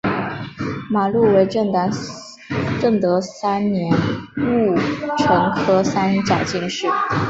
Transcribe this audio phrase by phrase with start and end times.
[0.89, 1.71] 马录为正
[2.99, 3.95] 德三年
[4.35, 4.75] 戊
[5.19, 6.87] 辰科三甲进士。